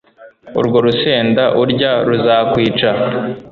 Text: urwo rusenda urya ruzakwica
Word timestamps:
urwo 0.59 0.77
rusenda 0.85 1.43
urya 1.61 1.91
ruzakwica 2.07 2.89